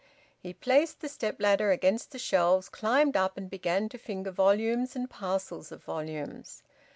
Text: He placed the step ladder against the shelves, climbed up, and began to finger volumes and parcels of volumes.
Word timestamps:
He 0.39 0.55
placed 0.55 0.99
the 1.01 1.07
step 1.07 1.39
ladder 1.39 1.69
against 1.69 2.09
the 2.11 2.17
shelves, 2.17 2.69
climbed 2.69 3.15
up, 3.15 3.37
and 3.37 3.47
began 3.51 3.87
to 3.89 3.99
finger 3.99 4.31
volumes 4.31 4.95
and 4.95 5.07
parcels 5.07 5.71
of 5.71 5.83
volumes. 5.83 6.63